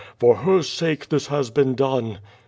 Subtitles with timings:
[0.17, 2.17] For her sake this has been done."